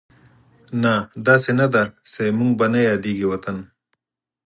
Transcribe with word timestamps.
نه، 0.83 0.93
داسې 1.27 1.51
نه 1.59 1.67
ده 1.73 1.83
چې 2.11 2.21
زموږ 2.29 2.51
به 2.59 2.65
نه 2.73 2.79
یادېږي 2.89 3.25
وطن 3.27 3.57